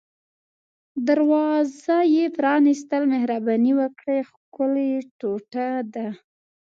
[1.07, 6.07] دروازه یې پرانیستل، مهرباني وکړئ، ښکلې کوټه ده.